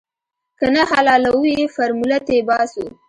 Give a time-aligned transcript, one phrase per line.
[0.59, 2.85] که نه حلالوو يې فارموله تې باسو.